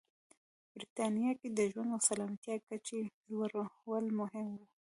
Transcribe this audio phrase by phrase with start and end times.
[0.59, 4.61] په برېټانیا کې د ژوند او سلامتیا کچې لوړول مهم و.